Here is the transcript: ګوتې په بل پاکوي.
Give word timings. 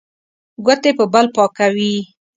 ګوتې 0.65 0.91
په 0.97 1.05
بل 1.13 1.25
پاکوي. 1.35 1.95